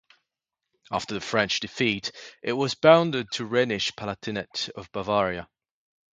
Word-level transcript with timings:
After 0.91 1.13
the 1.13 1.21
French 1.21 1.59
defeat, 1.59 2.11
it 2.41 2.53
was 2.53 2.73
bounded 2.73 3.27
to 3.33 3.45
Rhenish 3.45 3.93
Palatinate 3.95 4.69
of 4.75 4.91
Bavaria. 4.91 5.47